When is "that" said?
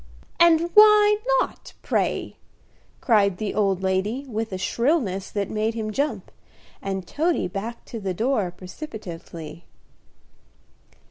5.29-5.47